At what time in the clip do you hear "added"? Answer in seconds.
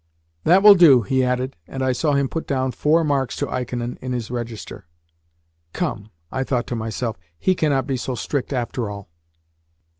1.23-1.57